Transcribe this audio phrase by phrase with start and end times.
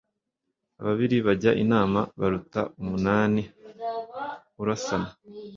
[0.81, 3.41] Ababiri bajya inama baruta umunani
[4.61, 5.09] urasana.